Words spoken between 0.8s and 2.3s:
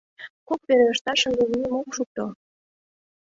ышташ ынде вием ок шуто.